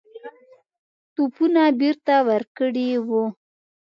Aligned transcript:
توپونه 1.15 1.63
بیرته 1.79 2.15
ورکړي 2.29 2.89
وه. 3.07 3.23